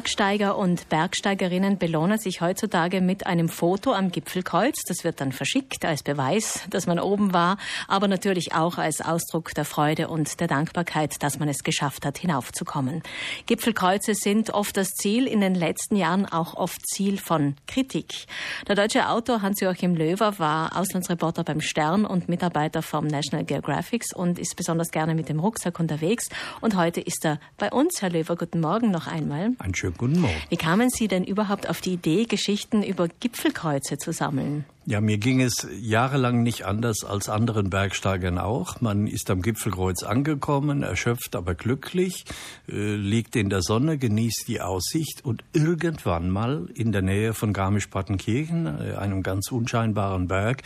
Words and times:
Bergsteiger 0.00 0.56
und 0.56 0.88
Bergsteigerinnen 0.88 1.76
belohnen 1.76 2.16
sich 2.16 2.40
heutzutage 2.40 3.02
mit 3.02 3.26
einem 3.26 3.50
Foto 3.50 3.92
am 3.92 4.10
Gipfelkreuz. 4.10 4.84
Das 4.88 5.04
wird 5.04 5.20
dann 5.20 5.30
verschickt 5.30 5.84
als 5.84 6.02
Beweis, 6.02 6.62
dass 6.70 6.86
man 6.86 6.98
oben 6.98 7.34
war, 7.34 7.58
aber 7.86 8.08
natürlich 8.08 8.54
auch 8.54 8.78
als 8.78 9.02
Ausdruck 9.02 9.52
der 9.52 9.66
Freude 9.66 10.08
und 10.08 10.40
der 10.40 10.48
Dankbarkeit, 10.48 11.22
dass 11.22 11.38
man 11.38 11.50
es 11.50 11.64
geschafft 11.64 12.06
hat, 12.06 12.16
hinaufzukommen. 12.16 13.02
Gipfelkreuze 13.44 14.14
sind 14.14 14.48
oft 14.54 14.74
das 14.78 14.88
Ziel, 14.94 15.26
in 15.26 15.42
den 15.42 15.54
letzten 15.54 15.96
Jahren 15.96 16.24
auch 16.24 16.54
oft 16.54 16.80
Ziel 16.86 17.18
von 17.18 17.56
Kritik. 17.66 18.24
Der 18.68 18.76
deutsche 18.76 19.06
Autor 19.06 19.42
Hans-Joachim 19.42 19.94
Löwer 19.94 20.38
war 20.38 20.78
Auslandsreporter 20.78 21.44
beim 21.44 21.60
Stern 21.60 22.06
und 22.06 22.26
Mitarbeiter 22.26 22.80
vom 22.80 23.06
National 23.06 23.44
Geographic 23.44 24.04
und 24.14 24.38
ist 24.38 24.56
besonders 24.56 24.92
gerne 24.92 25.14
mit 25.14 25.28
dem 25.28 25.40
Rucksack 25.40 25.78
unterwegs. 25.78 26.30
Und 26.62 26.74
heute 26.74 27.02
ist 27.02 27.22
er 27.26 27.38
bei 27.58 27.70
uns. 27.70 28.00
Herr 28.00 28.08
Löwer, 28.08 28.36
guten 28.36 28.60
Morgen 28.60 28.90
noch 28.90 29.06
einmal. 29.06 29.50
Einen 29.58 29.74
schönen 29.90 29.96
guten 29.96 30.20
Morgen. 30.20 30.42
Wie 30.48 30.56
kamen 30.56 30.90
Sie 30.90 31.08
denn 31.08 31.24
überhaupt 31.24 31.68
auf 31.68 31.80
die 31.80 31.94
Idee, 31.94 32.24
Geschichten 32.24 32.82
über 32.82 33.08
Gipfelkreuze 33.08 33.98
zu 33.98 34.12
sammeln? 34.12 34.64
Ja, 34.86 35.00
mir 35.00 35.18
ging 35.18 35.40
es 35.40 35.68
jahrelang 35.80 36.42
nicht 36.42 36.64
anders 36.64 37.04
als 37.04 37.28
anderen 37.28 37.70
Bergsteigern 37.70 38.38
auch. 38.38 38.80
Man 38.80 39.06
ist 39.06 39.30
am 39.30 39.42
Gipfelkreuz 39.42 40.02
angekommen, 40.02 40.82
erschöpft, 40.82 41.36
aber 41.36 41.54
glücklich, 41.54 42.24
äh, 42.68 42.94
liegt 42.94 43.36
in 43.36 43.50
der 43.50 43.62
Sonne, 43.62 43.98
genießt 43.98 44.48
die 44.48 44.60
Aussicht 44.60 45.24
und 45.24 45.44
irgendwann 45.52 46.30
mal 46.30 46.68
in 46.74 46.92
der 46.92 47.02
Nähe 47.02 47.34
von 47.34 47.52
Garmisch-Partenkirchen, 47.52 48.66
äh, 48.66 48.94
einem 48.96 49.22
ganz 49.22 49.52
unscheinbaren 49.52 50.28
Berg, 50.28 50.62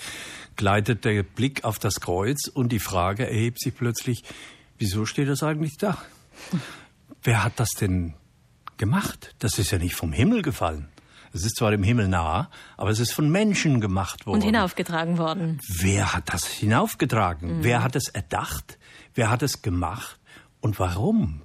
gleitet 0.56 1.04
der 1.04 1.22
Blick 1.22 1.64
auf 1.64 1.78
das 1.78 2.00
Kreuz 2.00 2.48
und 2.48 2.72
die 2.72 2.78
Frage 2.78 3.28
erhebt 3.28 3.60
sich 3.60 3.74
plötzlich, 3.74 4.24
wieso 4.78 5.04
steht 5.04 5.28
das 5.28 5.42
eigentlich 5.42 5.76
da? 5.76 5.98
Wer 7.22 7.44
hat 7.44 7.58
das 7.58 7.70
denn 7.70 8.14
gemacht. 8.78 9.34
Das 9.38 9.58
ist 9.58 9.70
ja 9.70 9.78
nicht 9.78 9.94
vom 9.94 10.12
Himmel 10.12 10.42
gefallen. 10.42 10.88
Es 11.32 11.44
ist 11.44 11.56
zwar 11.56 11.72
dem 11.72 11.82
Himmel 11.82 12.06
nah, 12.06 12.48
aber 12.76 12.90
es 12.90 13.00
ist 13.00 13.12
von 13.12 13.28
Menschen 13.28 13.80
gemacht 13.80 14.24
worden. 14.24 14.36
Und 14.36 14.44
hinaufgetragen 14.44 15.18
worden. 15.18 15.58
Wer 15.66 16.14
hat 16.14 16.32
das 16.32 16.46
hinaufgetragen? 16.46 17.58
Mhm. 17.58 17.64
Wer 17.64 17.82
hat 17.82 17.96
es 17.96 18.08
erdacht? 18.08 18.78
Wer 19.14 19.30
hat 19.30 19.42
es 19.42 19.60
gemacht? 19.60 20.20
Und 20.60 20.78
warum? 20.78 21.42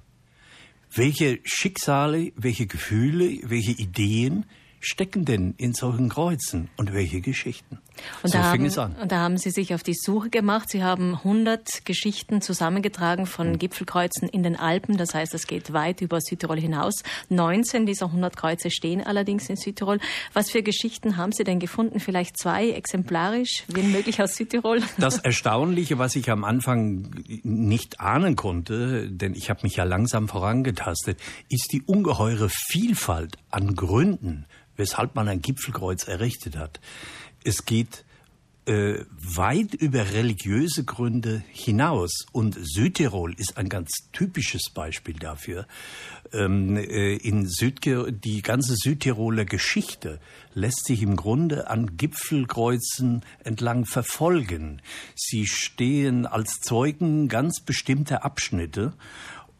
Welche 0.94 1.40
Schicksale, 1.44 2.32
welche 2.36 2.66
Gefühle, 2.66 3.40
welche 3.50 3.72
Ideen 3.72 4.46
stecken 4.80 5.24
denn 5.24 5.54
in 5.58 5.74
solchen 5.74 6.08
Kreuzen 6.08 6.68
und 6.76 6.92
welche 6.92 7.20
Geschichten? 7.20 7.78
Und, 8.22 8.30
so 8.30 8.38
da 8.38 8.44
haben, 8.44 8.94
und 9.00 9.12
da 9.12 9.18
haben 9.18 9.36
Sie 9.36 9.50
sich 9.50 9.74
auf 9.74 9.82
die 9.82 9.94
Suche 9.94 10.30
gemacht. 10.30 10.70
Sie 10.70 10.82
haben 10.82 11.16
100 11.16 11.84
Geschichten 11.84 12.40
zusammengetragen 12.40 13.26
von 13.26 13.50
mhm. 13.50 13.58
Gipfelkreuzen 13.58 14.28
in 14.28 14.42
den 14.42 14.56
Alpen. 14.56 14.96
Das 14.96 15.14
heißt, 15.14 15.34
es 15.34 15.46
geht 15.46 15.72
weit 15.72 16.00
über 16.00 16.20
Südtirol 16.20 16.58
hinaus. 16.58 17.02
19 17.28 17.84
dieser 17.86 18.06
100 18.06 18.36
Kreuze 18.36 18.70
stehen 18.70 19.04
allerdings 19.04 19.48
in 19.50 19.56
Südtirol. 19.56 20.00
Was 20.32 20.50
für 20.50 20.62
Geschichten 20.62 21.16
haben 21.16 21.32
Sie 21.32 21.44
denn 21.44 21.58
gefunden? 21.58 22.00
Vielleicht 22.00 22.38
zwei 22.38 22.70
exemplarisch, 22.70 23.64
wenn 23.68 23.92
möglich 23.92 24.22
aus 24.22 24.34
Südtirol? 24.34 24.80
Das 24.98 25.18
Erstaunliche, 25.22 25.98
was 25.98 26.16
ich 26.16 26.30
am 26.30 26.44
Anfang 26.44 27.10
nicht 27.42 28.00
ahnen 28.00 28.36
konnte, 28.36 29.10
denn 29.10 29.34
ich 29.34 29.50
habe 29.50 29.60
mich 29.62 29.76
ja 29.76 29.84
langsam 29.84 30.28
vorangetastet, 30.28 31.20
ist 31.48 31.72
die 31.72 31.82
ungeheure 31.82 32.48
Vielfalt 32.48 33.36
an 33.50 33.74
Gründen, 33.74 34.46
weshalb 34.80 35.14
man 35.14 35.28
ein 35.28 35.42
Gipfelkreuz 35.42 36.08
errichtet 36.08 36.56
hat. 36.56 36.80
Es 37.44 37.64
geht 37.64 38.04
äh, 38.66 39.04
weit 39.10 39.74
über 39.74 40.12
religiöse 40.12 40.84
Gründe 40.84 41.42
hinaus. 41.50 42.26
Und 42.32 42.56
Südtirol 42.60 43.34
ist 43.34 43.56
ein 43.56 43.68
ganz 43.68 43.90
typisches 44.12 44.70
Beispiel 44.72 45.18
dafür. 45.18 45.66
Ähm, 46.32 46.76
äh, 46.76 47.16
in 47.16 47.46
Südtirol, 47.46 48.12
die 48.12 48.42
ganze 48.42 48.74
Südtiroler 48.76 49.44
Geschichte 49.44 50.20
lässt 50.54 50.86
sich 50.86 51.02
im 51.02 51.16
Grunde 51.16 51.68
an 51.68 51.96
Gipfelkreuzen 51.96 53.22
entlang 53.44 53.86
verfolgen. 53.86 54.82
Sie 55.14 55.46
stehen 55.46 56.26
als 56.26 56.60
Zeugen 56.60 57.28
ganz 57.28 57.60
bestimmter 57.60 58.24
Abschnitte 58.24 58.92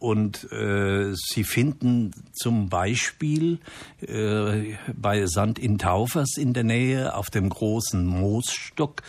und 0.00 0.50
äh, 0.50 1.14
Sie 1.14 1.44
finden 1.44 2.10
zum 2.32 2.68
Beispiel 2.68 3.60
äh, 4.00 4.74
bei 4.94 5.26
Sand 5.26 5.56
in 5.58 5.78
Taufers 5.78 6.36
in 6.36 6.52
der 6.54 6.64
Nähe 6.64 7.14
auf 7.14 7.30
dem 7.30 7.48
großen 7.50 8.04
Moosstock, 8.06 9.02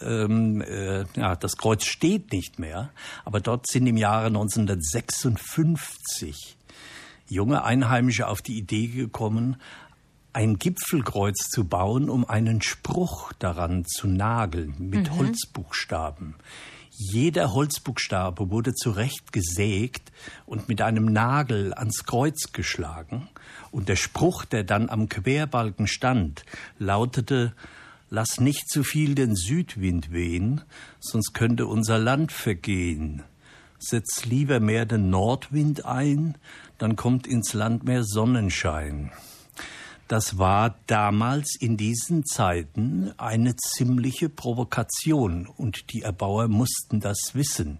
ähm, 0.00 0.60
äh, 0.60 1.06
ja, 1.16 1.34
das 1.34 1.56
Kreuz 1.56 1.84
steht 1.84 2.30
nicht 2.30 2.58
mehr, 2.58 2.90
aber 3.24 3.40
dort 3.40 3.66
sind 3.66 3.86
im 3.86 3.96
Jahre 3.96 4.26
1956 4.26 6.58
junge 7.26 7.64
Einheimische 7.64 8.28
auf 8.28 8.42
die 8.42 8.58
Idee 8.58 8.88
gekommen, 8.88 9.56
ein 10.34 10.58
Gipfelkreuz 10.58 11.48
zu 11.48 11.64
bauen, 11.64 12.10
um 12.10 12.28
einen 12.28 12.60
Spruch 12.60 13.32
daran 13.38 13.86
zu 13.86 14.08
nageln 14.08 14.74
mit 14.78 15.10
mhm. 15.10 15.16
Holzbuchstaben. 15.16 16.34
Jeder 16.96 17.52
Holzbuchstabe 17.52 18.50
wurde 18.50 18.72
zurecht 18.72 19.32
gesägt 19.32 20.12
und 20.46 20.68
mit 20.68 20.80
einem 20.80 21.06
Nagel 21.06 21.74
ans 21.74 22.04
Kreuz 22.04 22.52
geschlagen, 22.52 23.28
und 23.72 23.88
der 23.88 23.96
Spruch, 23.96 24.44
der 24.44 24.62
dann 24.62 24.88
am 24.88 25.08
Querbalken 25.08 25.88
stand, 25.88 26.44
lautete 26.78 27.52
Lass 28.10 28.38
nicht 28.38 28.68
zu 28.68 28.84
viel 28.84 29.16
den 29.16 29.34
Südwind 29.34 30.12
wehen, 30.12 30.60
sonst 31.00 31.34
könnte 31.34 31.66
unser 31.66 31.98
Land 31.98 32.30
vergehen. 32.30 33.24
Setz 33.80 34.24
lieber 34.24 34.60
mehr 34.60 34.86
den 34.86 35.10
Nordwind 35.10 35.84
ein, 35.84 36.38
dann 36.78 36.94
kommt 36.94 37.26
ins 37.26 37.54
Land 37.54 37.82
mehr 37.82 38.04
Sonnenschein. 38.04 39.10
Das 40.08 40.38
war 40.38 40.76
damals 40.86 41.56
in 41.58 41.76
diesen 41.76 42.26
Zeiten 42.26 43.12
eine 43.16 43.56
ziemliche 43.56 44.28
Provokation 44.28 45.46
und 45.46 45.92
die 45.92 46.02
Erbauer 46.02 46.48
mussten 46.48 47.00
das 47.00 47.34
wissen. 47.34 47.78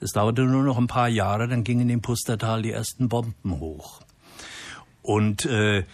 Es 0.00 0.12
dauerte 0.12 0.42
nur 0.42 0.64
noch 0.64 0.78
ein 0.78 0.86
paar 0.86 1.08
Jahre, 1.08 1.48
dann 1.48 1.64
gingen 1.64 1.88
im 1.88 2.02
Pustertal 2.02 2.62
die 2.62 2.72
ersten 2.72 3.08
Bomben 3.08 3.58
hoch. 3.58 4.00
Und 5.02 5.46
äh, 5.46 5.84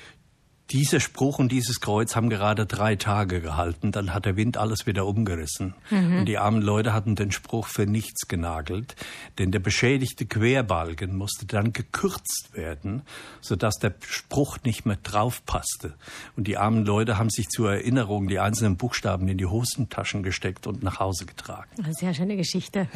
dieser 0.70 1.00
Spruch 1.00 1.38
und 1.38 1.52
dieses 1.52 1.80
Kreuz 1.80 2.16
haben 2.16 2.28
gerade 2.28 2.66
drei 2.66 2.96
Tage 2.96 3.40
gehalten. 3.40 3.92
Dann 3.92 4.12
hat 4.12 4.24
der 4.24 4.36
Wind 4.36 4.56
alles 4.56 4.86
wieder 4.86 5.06
umgerissen. 5.06 5.74
Mhm. 5.90 6.18
Und 6.18 6.26
die 6.26 6.38
armen 6.38 6.60
Leute 6.60 6.92
hatten 6.92 7.14
den 7.14 7.30
Spruch 7.30 7.66
für 7.66 7.86
nichts 7.86 8.26
genagelt. 8.26 8.96
Denn 9.38 9.52
der 9.52 9.60
beschädigte 9.60 10.26
Querbalken 10.26 11.16
musste 11.16 11.46
dann 11.46 11.72
gekürzt 11.72 12.50
werden, 12.52 13.02
sodass 13.40 13.76
der 13.76 13.94
Spruch 14.00 14.58
nicht 14.64 14.86
mehr 14.86 14.98
draufpasste. 15.02 15.94
Und 16.36 16.48
die 16.48 16.56
armen 16.56 16.84
Leute 16.84 17.16
haben 17.18 17.30
sich 17.30 17.48
zur 17.48 17.72
Erinnerung 17.72 18.26
die 18.26 18.40
einzelnen 18.40 18.76
Buchstaben 18.76 19.28
in 19.28 19.38
die 19.38 19.46
Hosentaschen 19.46 20.22
gesteckt 20.22 20.66
und 20.66 20.82
nach 20.82 20.98
Hause 20.98 21.26
getragen. 21.26 21.70
Sehr 21.92 22.12
schöne 22.12 22.36
Geschichte. 22.36 22.88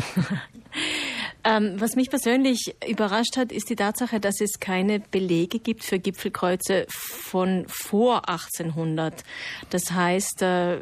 Ähm, 1.50 1.80
was 1.80 1.96
mich 1.96 2.10
persönlich 2.10 2.76
überrascht 2.88 3.36
hat, 3.36 3.50
ist 3.50 3.70
die 3.70 3.76
Tatsache, 3.76 4.20
dass 4.20 4.40
es 4.40 4.60
keine 4.60 5.00
Belege 5.00 5.58
gibt 5.58 5.82
für 5.82 5.98
Gipfelkreuze 5.98 6.86
von 6.88 7.64
vor 7.66 8.28
1800. 8.28 9.24
Das 9.70 9.90
heißt, 9.90 10.42
äh, 10.42 10.78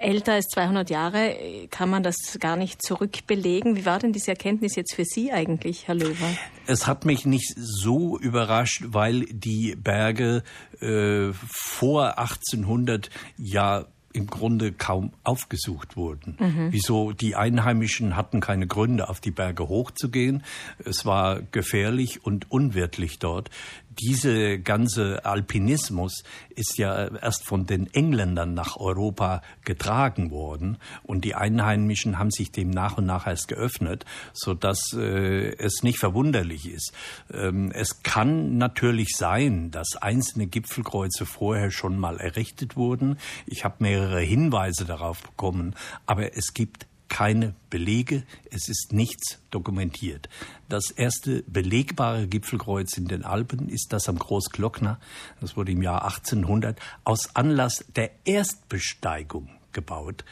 älter 0.00 0.34
als 0.34 0.48
200 0.48 0.90
Jahre 0.90 1.34
kann 1.70 1.88
man 1.88 2.02
das 2.02 2.38
gar 2.38 2.56
nicht 2.56 2.82
zurückbelegen. 2.82 3.76
Wie 3.76 3.86
war 3.86 3.98
denn 3.98 4.12
diese 4.12 4.32
Erkenntnis 4.32 4.76
jetzt 4.76 4.94
für 4.94 5.06
Sie 5.06 5.32
eigentlich, 5.32 5.88
Herr 5.88 5.94
Löwer? 5.94 6.36
Es 6.66 6.86
hat 6.86 7.06
mich 7.06 7.24
nicht 7.24 7.54
so 7.56 8.18
überrascht, 8.18 8.82
weil 8.86 9.24
die 9.30 9.74
Berge 9.76 10.42
äh, 10.80 11.32
vor 11.32 12.18
1800 12.18 13.08
ja 13.38 13.86
im 14.14 14.28
Grunde 14.28 14.72
kaum 14.72 15.12
aufgesucht 15.24 15.96
wurden. 15.96 16.36
Mhm. 16.38 16.68
Wieso 16.70 17.12
die 17.12 17.34
Einheimischen 17.34 18.16
hatten 18.16 18.40
keine 18.40 18.66
Gründe, 18.66 19.08
auf 19.08 19.20
die 19.20 19.32
Berge 19.32 19.68
hochzugehen. 19.68 20.44
Es 20.84 21.04
war 21.04 21.42
gefährlich 21.42 22.24
und 22.24 22.50
unwirtlich 22.50 23.18
dort 23.18 23.50
diese 23.98 24.58
ganze 24.58 25.24
Alpinismus 25.24 26.24
ist 26.54 26.78
ja 26.78 27.08
erst 27.16 27.44
von 27.44 27.66
den 27.66 27.92
Engländern 27.92 28.54
nach 28.54 28.76
Europa 28.76 29.42
getragen 29.64 30.30
worden 30.30 30.78
und 31.02 31.24
die 31.24 31.34
Einheimischen 31.34 32.18
haben 32.18 32.30
sich 32.30 32.52
dem 32.52 32.70
nach 32.70 32.98
und 32.98 33.06
nach 33.06 33.26
erst 33.26 33.48
geöffnet, 33.48 34.04
so 34.32 34.54
dass 34.54 34.92
äh, 34.92 35.54
es 35.56 35.82
nicht 35.82 35.98
verwunderlich 35.98 36.70
ist. 36.70 36.92
Ähm, 37.32 37.70
es 37.72 38.02
kann 38.02 38.58
natürlich 38.58 39.10
sein, 39.16 39.70
dass 39.70 39.96
einzelne 40.00 40.46
Gipfelkreuze 40.46 41.26
vorher 41.26 41.70
schon 41.70 41.98
mal 41.98 42.18
errichtet 42.18 42.76
wurden. 42.76 43.18
Ich 43.46 43.64
habe 43.64 43.76
mehrere 43.78 44.20
Hinweise 44.20 44.84
darauf 44.84 45.22
bekommen, 45.22 45.74
aber 46.06 46.36
es 46.36 46.54
gibt 46.54 46.86
keine 47.08 47.54
Belege, 47.70 48.24
es 48.50 48.68
ist 48.68 48.92
nichts 48.92 49.38
dokumentiert. 49.50 50.28
Das 50.68 50.90
erste 50.90 51.42
belegbare 51.42 52.26
Gipfelkreuz 52.26 52.96
in 52.96 53.06
den 53.06 53.24
Alpen 53.24 53.68
ist 53.68 53.92
das 53.92 54.08
am 54.08 54.18
Großglockner. 54.18 54.98
Das 55.40 55.56
wurde 55.56 55.72
im 55.72 55.82
Jahr 55.82 56.04
1800 56.04 56.78
aus 57.04 57.34
Anlass 57.36 57.84
der 57.94 58.10
Erstbesteigung 58.24 59.48
gebaut. 59.72 60.24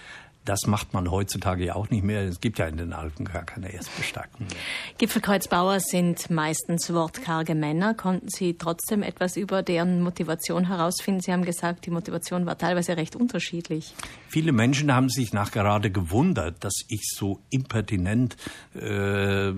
Das 0.44 0.66
macht 0.66 0.92
man 0.92 1.10
heutzutage 1.10 1.64
ja 1.64 1.76
auch 1.76 1.90
nicht 1.90 2.02
mehr. 2.02 2.22
Es 2.22 2.40
gibt 2.40 2.58
ja 2.58 2.66
in 2.66 2.76
den 2.76 2.92
Alpen 2.92 3.26
gar 3.26 3.44
keine 3.44 3.72
Erstbestagten 3.72 4.46
mehr. 4.46 4.56
Gipfelkreuzbauer 4.98 5.78
sind 5.78 6.30
meistens 6.30 6.92
wortkarge 6.92 7.54
Männer. 7.54 7.94
Konnten 7.94 8.28
Sie 8.28 8.54
trotzdem 8.54 9.04
etwas 9.04 9.36
über 9.36 9.62
deren 9.62 10.02
Motivation 10.02 10.66
herausfinden? 10.66 11.20
Sie 11.20 11.32
haben 11.32 11.44
gesagt, 11.44 11.86
die 11.86 11.90
Motivation 11.90 12.44
war 12.44 12.58
teilweise 12.58 12.96
recht 12.96 13.14
unterschiedlich. 13.14 13.94
Viele 14.28 14.50
Menschen 14.50 14.92
haben 14.92 15.10
sich 15.10 15.32
nachgerade 15.32 15.90
gewundert, 15.90 16.64
dass 16.64 16.74
ich 16.88 17.02
so 17.14 17.40
impertinent 17.50 18.36
äh, 18.74 19.52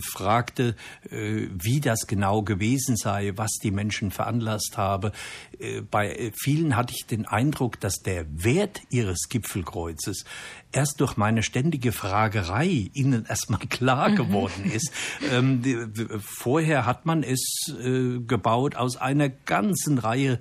fragte, 0.00 0.76
äh, 1.10 1.48
wie 1.52 1.80
das 1.80 2.06
genau 2.06 2.42
gewesen 2.42 2.96
sei, 2.96 3.32
was 3.34 3.52
die 3.62 3.72
Menschen 3.72 4.12
veranlasst 4.12 4.76
habe. 4.76 5.10
Äh, 5.58 5.80
bei 5.80 6.30
vielen 6.36 6.76
hatte 6.76 6.94
ich 6.96 7.06
den 7.06 7.26
Eindruck, 7.26 7.80
dass 7.80 7.96
der 7.96 8.26
Wert 8.30 8.82
ihres 8.90 9.28
Gipfelkreuzes 9.28 10.11
es 10.12 10.24
erst 10.70 11.00
durch 11.00 11.16
meine 11.16 11.42
ständige 11.42 11.92
Fragerei 11.92 12.90
ihnen 12.92 13.26
erstmal 13.26 13.60
klar 13.60 14.10
mhm. 14.10 14.16
geworden 14.16 14.70
ist. 14.72 14.92
ähm, 15.32 15.62
die, 15.62 15.76
vorher 16.20 16.86
hat 16.86 17.06
man 17.06 17.22
es 17.22 17.74
äh, 17.82 18.20
gebaut 18.20 18.76
aus 18.76 18.96
einer 18.96 19.28
ganzen 19.28 19.98
Reihe 19.98 20.38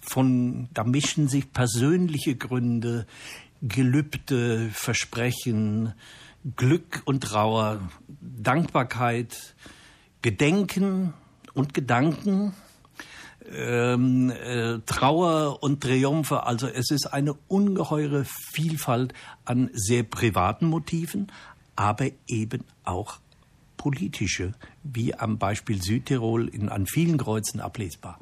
von, 0.00 0.68
da 0.74 0.84
mischen 0.84 1.28
sich 1.28 1.52
persönliche 1.52 2.36
Gründe, 2.36 3.06
Gelübde, 3.62 4.70
Versprechen, 4.72 5.94
Glück 6.56 7.02
und 7.04 7.22
Trauer, 7.22 7.88
Dankbarkeit, 8.20 9.54
Gedenken 10.22 11.14
und 11.54 11.72
Gedanken 11.72 12.54
ähm, 13.50 14.30
äh, 14.30 14.78
Trauer 14.86 15.62
und 15.62 15.82
Triumphe. 15.82 16.44
Also 16.44 16.66
es 16.66 16.90
ist 16.90 17.06
eine 17.06 17.34
ungeheure 17.48 18.24
Vielfalt 18.24 19.14
an 19.44 19.70
sehr 19.72 20.02
privaten 20.02 20.66
Motiven, 20.66 21.30
aber 21.76 22.06
eben 22.26 22.64
auch 22.84 23.18
politische, 23.76 24.54
wie 24.84 25.14
am 25.14 25.38
Beispiel 25.38 25.82
Südtirol 25.82 26.48
in, 26.48 26.68
an 26.68 26.86
vielen 26.86 27.18
Kreuzen 27.18 27.60
ablesbar. 27.60 28.18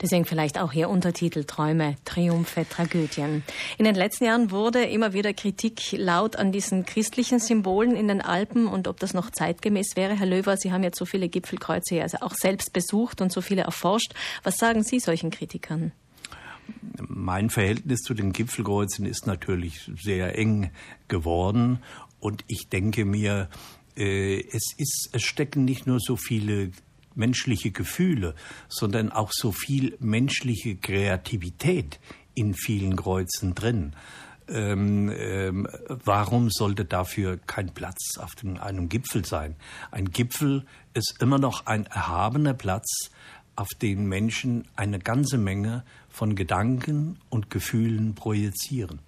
Deswegen 0.00 0.24
vielleicht 0.24 0.58
auch 0.58 0.72
Ihr 0.72 0.88
Untertitel 0.88 1.44
Träume, 1.44 1.96
Triumphe, 2.04 2.66
Tragödien. 2.68 3.42
In 3.78 3.84
den 3.84 3.94
letzten 3.94 4.24
Jahren 4.24 4.50
wurde 4.50 4.84
immer 4.84 5.12
wieder 5.12 5.32
Kritik 5.32 5.92
laut 5.92 6.36
an 6.36 6.52
diesen 6.52 6.84
christlichen 6.84 7.38
Symbolen 7.38 7.96
in 7.96 8.08
den 8.08 8.20
Alpen 8.20 8.66
und 8.66 8.88
ob 8.88 9.00
das 9.00 9.14
noch 9.14 9.30
zeitgemäß 9.30 9.96
wäre. 9.96 10.18
Herr 10.18 10.26
Löwer, 10.26 10.56
Sie 10.56 10.72
haben 10.72 10.82
ja 10.82 10.90
so 10.94 11.04
viele 11.04 11.28
Gipfelkreuze 11.28 12.02
also 12.02 12.18
auch 12.20 12.34
selbst 12.34 12.72
besucht 12.72 13.20
und 13.20 13.32
so 13.32 13.40
viele 13.40 13.62
erforscht. 13.62 14.14
Was 14.42 14.56
sagen 14.56 14.82
Sie 14.82 15.00
solchen 15.00 15.30
Kritikern? 15.30 15.92
Mein 16.98 17.50
Verhältnis 17.50 18.00
zu 18.00 18.14
den 18.14 18.32
Gipfelkreuzen 18.32 19.06
ist 19.06 19.26
natürlich 19.26 19.90
sehr 20.00 20.36
eng 20.36 20.70
geworden 21.08 21.78
und 22.20 22.44
ich 22.46 22.68
denke 22.68 23.04
mir, 23.04 23.48
äh, 23.96 24.40
es 24.52 24.74
ist, 24.76 25.10
es 25.12 25.22
stecken 25.22 25.64
nicht 25.64 25.86
nur 25.86 25.98
so 26.00 26.16
viele 26.16 26.70
menschliche 27.14 27.70
Gefühle, 27.70 28.34
sondern 28.68 29.10
auch 29.10 29.30
so 29.32 29.52
viel 29.52 29.96
menschliche 30.00 30.76
Kreativität 30.76 32.00
in 32.34 32.54
vielen 32.54 32.96
Kreuzen 32.96 33.54
drin. 33.54 33.94
Ähm, 34.48 35.12
ähm, 35.14 35.68
warum 35.88 36.48
sollte 36.50 36.86
dafür 36.86 37.36
kein 37.36 37.74
Platz 37.74 38.16
auf 38.18 38.34
dem, 38.34 38.56
einem 38.58 38.88
Gipfel 38.88 39.24
sein? 39.24 39.56
Ein 39.90 40.10
Gipfel 40.10 40.64
ist 40.94 41.16
immer 41.20 41.38
noch 41.38 41.66
ein 41.66 41.84
erhabener 41.86 42.54
Platz, 42.54 43.10
auf 43.56 43.68
den 43.82 44.06
Menschen 44.06 44.68
eine 44.76 45.00
ganze 45.00 45.36
Menge 45.36 45.84
von 46.08 46.36
Gedanken 46.36 47.18
und 47.28 47.50
Gefühlen 47.50 48.14
projizieren. 48.14 49.00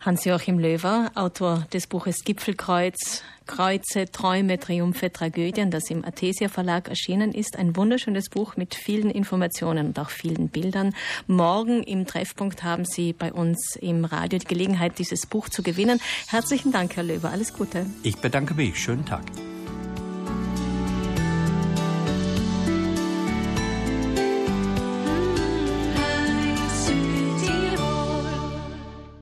Hans-Joachim 0.00 0.58
Löwer, 0.58 1.10
Autor 1.14 1.66
des 1.72 1.86
Buches 1.86 2.24
Gipfelkreuz, 2.24 3.22
Kreuze, 3.46 4.10
Träume, 4.12 4.60
Triumphe, 4.60 5.10
Tragödien, 5.10 5.70
das 5.70 5.90
im 5.90 6.04
Athesia 6.04 6.48
Verlag 6.48 6.88
erschienen 6.88 7.32
ist. 7.32 7.58
Ein 7.58 7.74
wunderschönes 7.74 8.28
Buch 8.28 8.56
mit 8.56 8.74
vielen 8.74 9.10
Informationen 9.10 9.88
und 9.88 9.98
auch 9.98 10.10
vielen 10.10 10.48
Bildern. 10.48 10.94
Morgen 11.26 11.82
im 11.82 12.06
Treffpunkt 12.06 12.62
haben 12.62 12.84
Sie 12.84 13.12
bei 13.12 13.32
uns 13.32 13.76
im 13.80 14.04
Radio 14.04 14.38
die 14.38 14.46
Gelegenheit, 14.46 14.98
dieses 14.98 15.26
Buch 15.26 15.48
zu 15.48 15.62
gewinnen. 15.62 16.00
Herzlichen 16.28 16.70
Dank, 16.70 16.94
Herr 16.96 17.04
Löwer. 17.04 17.30
Alles 17.30 17.52
Gute. 17.54 17.86
Ich 18.02 18.18
bedanke 18.18 18.54
mich. 18.54 18.78
Schönen 18.78 19.04
Tag. 19.04 19.24